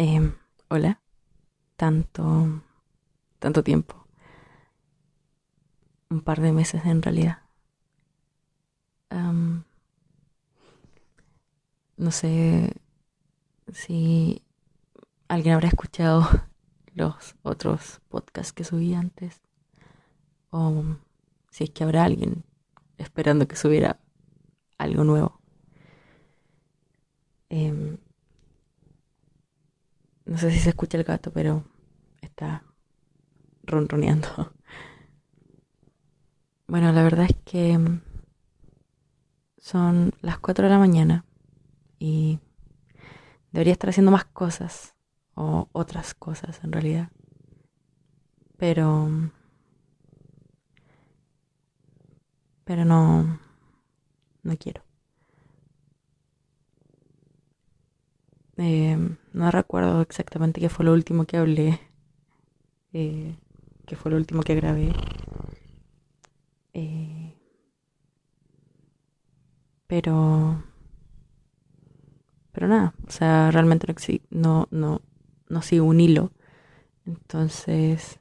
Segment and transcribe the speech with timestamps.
[0.00, 0.32] Em,
[0.68, 1.00] hola.
[1.76, 2.62] Tanto,
[3.40, 4.06] tanto tiempo.
[6.08, 7.38] Un par de meses en realidad.
[9.10, 9.64] Am,
[11.96, 12.74] no sé
[13.72, 14.40] si
[15.26, 16.22] alguien habrá escuchado
[16.94, 19.42] los otros podcasts que subí antes.
[20.50, 20.84] O
[21.50, 22.44] si es que habrá alguien
[22.98, 23.98] esperando que subiera
[24.78, 25.37] algo nuevo.
[30.28, 31.64] No sé si se escucha el gato, pero
[32.22, 32.62] está
[33.64, 34.52] ronroneando.
[36.68, 37.78] Bueno, la verdad es que
[39.58, 41.24] son las 4 de la mañana
[41.98, 42.38] y
[43.52, 44.94] debería estar haciendo más cosas
[45.34, 47.10] o otras cosas en realidad.
[48.58, 49.08] Pero
[52.64, 53.38] pero no
[54.42, 54.87] no quiero.
[58.58, 58.98] Eh,
[59.32, 61.80] no recuerdo exactamente qué fue lo último que hablé,
[62.92, 63.34] eh,
[63.86, 64.92] qué fue lo último que grabé.
[66.72, 67.34] Eh,
[69.86, 70.62] pero,
[72.52, 73.94] pero nada, o sea, realmente no,
[74.30, 75.02] no, no,
[75.48, 76.32] no sigo un hilo,
[77.06, 78.20] entonces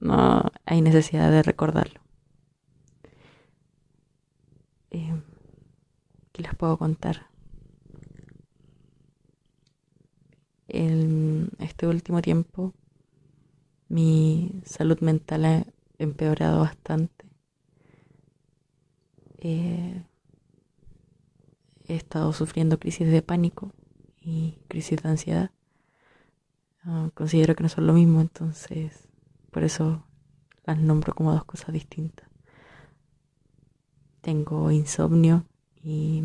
[0.00, 2.00] no hay necesidad de recordarlo.
[4.90, 5.12] Eh,
[6.32, 7.26] ¿qué les puedo contar?
[10.68, 11.50] En
[11.86, 12.74] este último tiempo
[13.88, 15.66] mi salud mental ha
[15.98, 17.26] empeorado bastante.
[19.38, 20.04] Eh,
[21.84, 23.72] he estado sufriendo crisis de pánico
[24.20, 25.50] y crisis de ansiedad.
[26.82, 29.08] Ah, considero que no son lo mismo, entonces
[29.52, 30.04] por eso
[30.64, 32.28] las nombro como dos cosas distintas.
[34.22, 36.24] Tengo insomnio y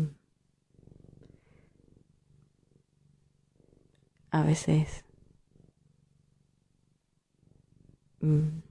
[4.32, 5.04] a veces
[8.22, 8.62] mm,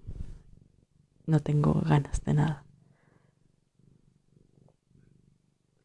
[1.27, 2.65] no tengo ganas de nada.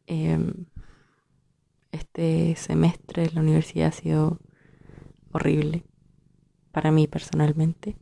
[0.07, 0.65] Em,
[1.91, 4.39] este semestre en la universidad ha sido
[5.31, 5.83] horrible
[6.71, 7.97] para mí personalmente.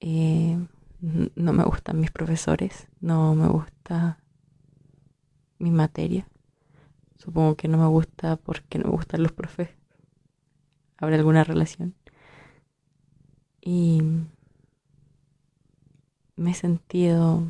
[0.00, 0.58] Eh,
[1.00, 4.18] no me gustan mis profesores, no me gusta
[5.58, 6.26] mi materia.
[7.16, 9.70] Supongo que no me gusta porque no me gustan los profes.
[10.96, 11.94] ¿Habrá alguna relación?
[13.66, 14.02] Y
[16.36, 17.42] me he sentido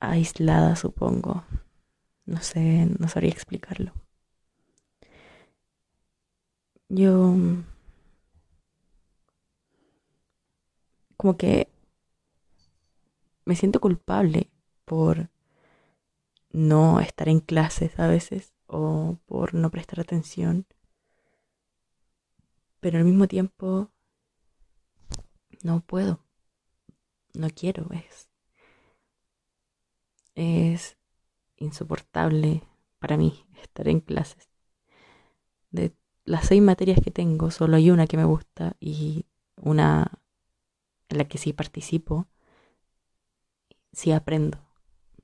[0.00, 1.44] aislada, supongo.
[2.26, 3.92] No sé, no sabría explicarlo.
[6.88, 7.34] Yo
[11.16, 11.68] como que
[13.44, 14.50] me siento culpable
[14.84, 15.28] por
[16.52, 20.66] no estar en clases a veces o por no prestar atención,
[22.82, 23.92] pero al mismo tiempo
[25.62, 26.18] no puedo,
[27.32, 28.28] no quiero, es,
[30.34, 30.98] es
[31.58, 32.64] insoportable
[32.98, 34.48] para mí estar en clases.
[35.70, 35.94] De
[36.24, 40.18] las seis materias que tengo, solo hay una que me gusta y una
[41.08, 42.26] en la que sí participo,
[43.92, 44.58] sí aprendo,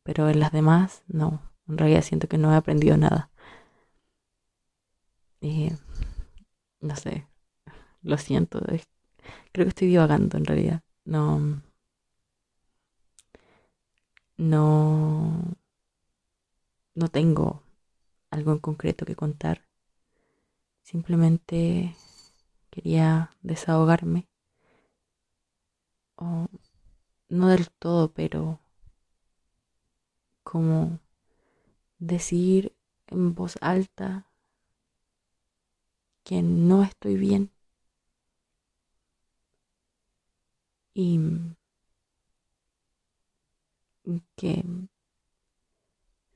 [0.04, 1.42] pero en las demás no.
[1.66, 3.32] En realidad siento que no he aprendido nada.
[5.40, 5.76] Eh,
[6.80, 7.26] no sé,
[8.02, 8.60] lo siento.
[8.68, 8.88] es-
[9.52, 10.82] creo que estoy divagando en realidad.
[11.04, 11.62] No,
[14.38, 15.58] no,
[16.94, 17.62] no tengo
[18.30, 19.66] algo en concreto que contar.
[20.82, 21.94] Simplemente
[22.70, 24.28] quería desahogarme.
[26.16, 26.48] O
[27.30, 28.60] no del todo, pero
[30.42, 30.98] como
[32.00, 32.74] decir
[33.06, 34.26] en voz alta
[36.22, 37.50] que no estoy bien
[40.98, 41.20] y
[44.34, 44.64] que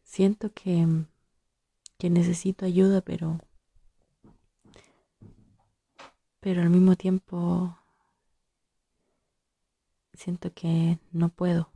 [0.05, 0.87] siento que,
[1.99, 3.41] que necesito ayuda, pero,
[6.39, 7.77] pero al mismo tiempo
[10.15, 11.73] siento que no puedo,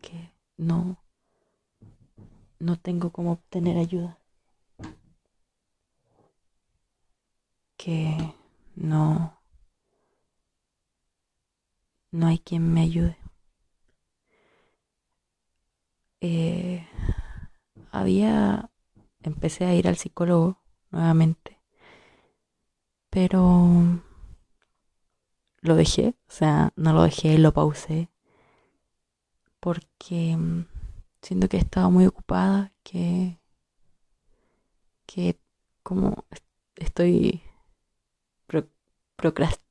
[0.00, 1.04] que no,
[2.60, 4.18] no tengo cómo obtener ayuda,
[7.76, 8.34] que
[8.74, 9.43] no,
[12.14, 13.16] no hay quien me ayude.
[16.20, 16.86] Eh,
[17.90, 18.70] había,
[19.22, 21.60] empecé a ir al psicólogo nuevamente,
[23.10, 24.00] pero
[25.60, 28.08] lo dejé, o sea, no lo dejé, lo pausé,
[29.58, 30.66] porque mm,
[31.20, 33.40] siento que he estado muy ocupada, que,
[35.06, 35.40] que
[35.82, 36.24] como
[36.76, 37.42] estoy
[39.16, 39.63] procrastinando,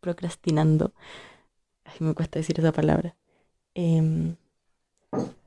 [0.00, 0.92] procrastinando.
[1.84, 3.16] Ay, me cuesta decir esa palabra.
[3.74, 4.36] Em,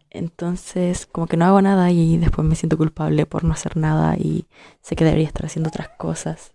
[0.09, 4.15] entonces, como que no hago nada y después me siento culpable por no hacer nada
[4.17, 4.47] y
[4.81, 6.53] sé que debería estar haciendo otras cosas.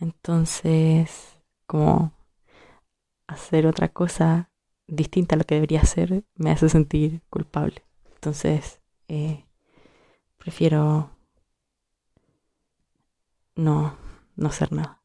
[0.00, 2.12] Entonces, como
[3.26, 4.50] hacer otra cosa
[4.86, 7.84] distinta a lo que debería hacer me hace sentir culpable.
[8.14, 9.44] Entonces, eh,
[10.38, 11.10] prefiero
[13.56, 13.96] no,
[14.36, 15.03] no hacer nada.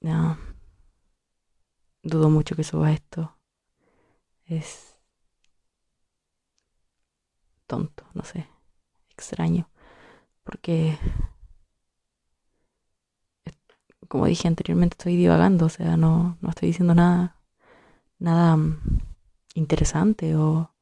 [0.00, 0.38] No.
[2.02, 3.36] Dudo mucho que suba esto.
[4.46, 4.96] Es
[7.66, 8.46] tonto, no sé,
[9.16, 9.68] extraño.
[10.44, 10.98] Porque,
[14.08, 17.36] como dije anteriormente, estoy divagando, o sea, no, no estoy diciendo nada,
[18.18, 18.80] nada mm,
[19.56, 20.72] interesante o,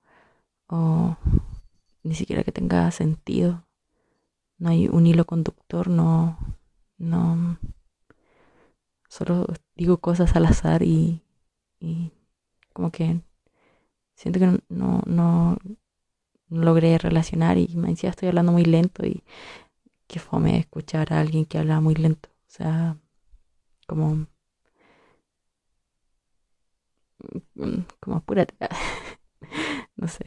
[0.69, 1.17] o
[2.05, 3.67] ni siquiera que tenga sentido.
[4.59, 6.39] No hay un hilo conductor, no,
[6.99, 7.59] no,
[9.15, 9.47] solo
[9.77, 11.23] digo cosas al azar y,
[11.79, 12.11] y
[12.73, 13.21] como que
[14.17, 15.57] siento que no, no,
[16.49, 19.23] logré relacionar y me decía estoy hablando muy lento y
[20.09, 22.29] que fome escuchar a alguien que habla muy lento.
[22.49, 22.99] O sea,
[23.87, 24.27] como
[28.01, 28.55] como apúrate.
[29.97, 30.27] no sé.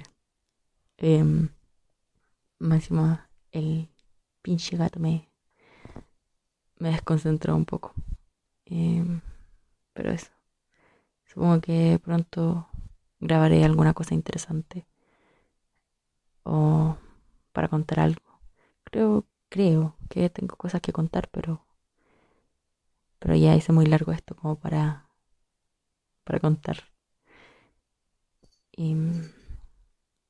[0.97, 1.23] Eh,
[2.59, 3.19] máximo
[3.51, 3.89] el
[4.41, 5.29] pinche gato me,
[6.79, 7.93] me desconcentró un poco.
[8.69, 9.21] Em,
[9.93, 10.31] pero eso.
[11.25, 12.67] Supongo que pronto
[13.19, 14.87] grabaré alguna cosa interesante.
[16.43, 16.97] O
[17.53, 18.31] para contar algo.
[18.87, 19.09] Creo,
[19.49, 21.51] creo que tengo cosas que contar, pero.
[23.19, 25.07] Pero ya hice muy largo esto como para.
[26.23, 26.77] para contar.
[28.77, 28.95] Y.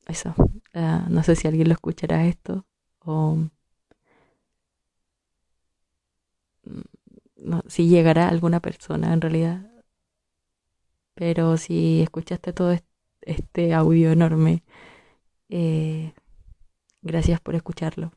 [0.08, 0.34] Eso.
[0.74, 2.66] Ah, no sé si alguien lo escuchará esto.
[3.00, 3.38] O
[7.48, 9.72] no, si llegará alguna persona en realidad.
[11.16, 12.78] Pero si escuchaste todo
[13.22, 14.64] este audio enorme,
[15.50, 16.14] eh,
[17.02, 18.12] gracias por escucharlo.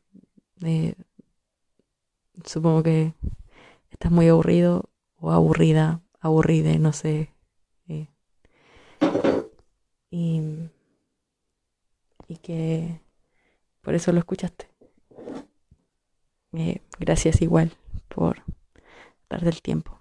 [0.63, 0.95] Eh,
[2.45, 3.13] supongo que
[3.89, 7.33] estás muy aburrido o aburrida, aburrida, no sé.
[7.87, 8.07] Eh,
[10.11, 10.41] y,
[12.27, 12.99] y que
[13.81, 14.67] por eso lo escuchaste.
[16.99, 17.71] gracias igual
[18.09, 18.43] por
[19.39, 19.99] del tiempo.